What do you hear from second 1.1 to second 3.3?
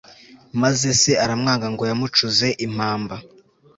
aramwanga ngo yamucuze impamba